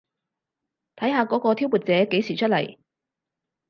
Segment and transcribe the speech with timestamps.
[0.95, 2.79] 睇下嗰個挑撥者幾時出嚟